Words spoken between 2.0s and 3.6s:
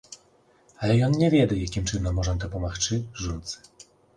можна дапамагчы жонцы.